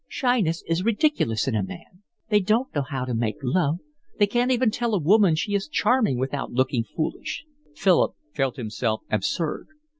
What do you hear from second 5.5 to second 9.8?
is charming without looking foolish." Philip felt himself absurd.